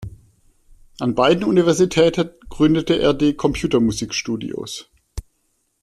An 0.99 1.13
beiden 1.13 1.43
Universitäten 1.43 2.31
gründete 2.49 2.95
er 2.97 3.13
die 3.13 3.35
Computermusik-Studios. 3.35 4.89